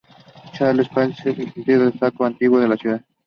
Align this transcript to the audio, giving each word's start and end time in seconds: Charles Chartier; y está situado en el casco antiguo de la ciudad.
Charles 0.53 0.89
Chartier; 0.89 1.35
y 1.39 1.45
está 1.45 1.53
situado 1.53 1.81
en 1.83 1.87
el 1.93 1.99
casco 1.99 2.25
antiguo 2.25 2.59
de 2.59 2.67
la 2.69 2.75
ciudad. 2.75 3.05